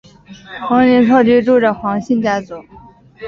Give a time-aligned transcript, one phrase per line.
[0.67, 2.55] 宏琳厝居住着黄姓家族。